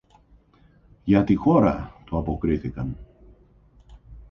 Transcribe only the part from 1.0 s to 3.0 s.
Για τη χώρα, του αποκρίθηκαν.